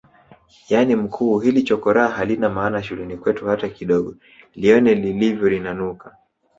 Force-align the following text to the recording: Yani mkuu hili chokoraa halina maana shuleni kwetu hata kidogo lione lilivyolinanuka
Yani 0.69 0.95
mkuu 0.95 1.39
hili 1.39 1.63
chokoraa 1.63 2.07
halina 2.07 2.49
maana 2.49 2.83
shuleni 2.83 3.17
kwetu 3.17 3.45
hata 3.45 3.69
kidogo 3.69 4.15
lione 4.55 4.95
lilivyolinanuka 4.95 6.17